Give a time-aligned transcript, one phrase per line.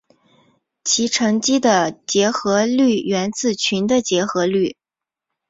[0.83, 4.75] 其乘积的结合律源自群的结合律。